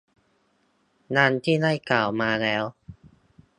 [1.17, 2.63] ดังที่ได้กล่าวมาแล้ว